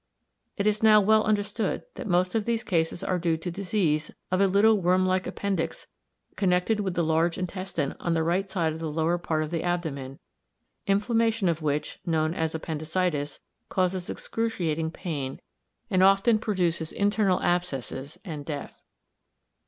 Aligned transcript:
It 0.57 0.65
is 0.65 0.81
now 0.81 0.99
well 0.99 1.23
understood 1.25 1.83
that 1.93 2.07
most 2.07 2.33
of 2.33 2.45
these 2.45 2.63
cases 2.63 3.03
are 3.03 3.19
due 3.19 3.37
to 3.37 3.51
disease 3.51 4.09
of 4.31 4.41
a 4.41 4.47
little 4.47 4.81
worm 4.81 5.05
like 5.05 5.27
appendix 5.27 5.85
connected 6.35 6.79
with 6.79 6.95
the 6.95 7.03
large 7.03 7.37
intestine 7.37 7.93
on 7.99 8.15
the 8.15 8.23
right 8.23 8.49
side 8.49 8.73
of 8.73 8.79
the 8.79 8.89
lower 8.89 9.19
part 9.19 9.43
of 9.43 9.51
the 9.51 9.61
abdomen, 9.61 10.17
inflammation 10.87 11.47
of 11.47 11.61
which, 11.61 11.99
known 12.03 12.33
as 12.33 12.55
appendicitis, 12.55 13.41
causes 13.69 14.09
excruciating 14.09 14.89
pain, 14.89 15.39
and 15.91 16.01
often 16.01 16.39
produces 16.39 16.91
internal 16.91 17.39
abscesses 17.43 18.17
and 18.25 18.43
death. 18.43 18.81